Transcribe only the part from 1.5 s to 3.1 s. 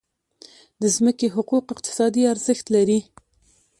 اقتصادي ارزښت لري.